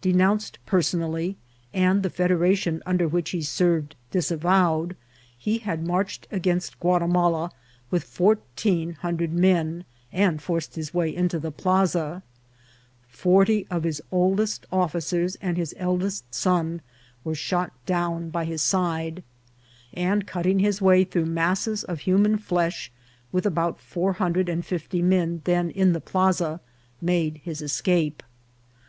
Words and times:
Denounced 0.00 0.58
personally, 0.66 1.36
and 1.72 2.02
the 2.02 2.10
Federation 2.10 2.82
under 2.84 3.06
which 3.06 3.30
he 3.30 3.42
served 3.42 3.94
disavowed, 4.10 4.96
he 5.38 5.58
had 5.58 5.86
marched 5.86 6.26
against 6.32 6.80
Guatimala 6.80 7.52
with 7.88 8.02
fourteen 8.02 8.94
hundred 8.94 9.32
men, 9.32 9.84
and 10.12 10.42
forced 10.42 10.74
his 10.74 10.92
way 10.92 11.14
into 11.14 11.38
the 11.38 11.52
plaza; 11.52 12.24
forty 13.06 13.68
of 13.70 13.84
his 13.84 14.02
oldest 14.10 14.66
officers 14.72 15.36
and 15.40 15.56
his 15.56 15.72
eldest 15.78 16.34
son 16.34 16.80
were 17.22 17.36
shot 17.36 17.70
down 17.86 18.30
by 18.30 18.44
his 18.44 18.62
side; 18.62 19.22
and 19.94 20.26
cutting 20.26 20.58
his 20.58 20.82
way 20.82 21.04
through 21.04 21.26
masses 21.26 21.84
of 21.84 22.00
human 22.00 22.36
flesh, 22.36 22.90
with 23.30 23.46
about 23.46 23.78
four 23.78 24.14
hundred 24.14 24.48
and 24.48 24.66
fifty 24.66 25.02
men 25.02 25.40
then 25.44 25.70
in 25.70 25.92
the 25.92 26.00
plaza, 26.00 26.60
made 27.00 27.36
his 27.44 27.62
escape. 27.62 28.24